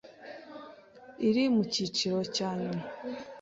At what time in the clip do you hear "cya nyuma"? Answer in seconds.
2.35-2.83